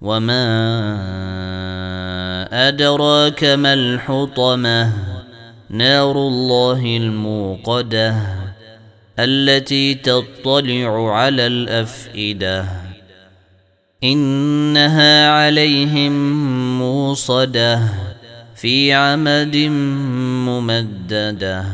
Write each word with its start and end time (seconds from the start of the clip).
وما 0.00 0.44
أدراك 2.68 3.44
ما 3.44 3.72
الحطمة 3.74 4.92
نار 5.70 6.16
الله 6.16 6.96
الموقدة 6.96 8.14
التي 9.18 9.94
تطلع 9.94 11.16
على 11.16 11.46
الأفئدة 11.46 12.64
إنها 14.04 15.30
عليهم 15.30 16.12
موصدة 16.78 17.80
في 18.56 18.92
عمد 18.92 19.56
ممدده 20.46 21.64